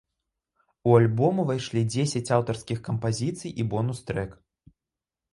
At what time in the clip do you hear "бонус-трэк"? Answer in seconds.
3.75-4.31